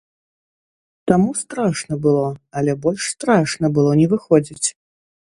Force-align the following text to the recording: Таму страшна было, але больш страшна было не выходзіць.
Таму 1.09 1.33
страшна 1.41 1.97
было, 2.05 2.23
але 2.61 2.75
больш 2.85 3.01
страшна 3.13 3.65
было 3.75 3.91
не 4.01 4.07
выходзіць. 4.15 4.67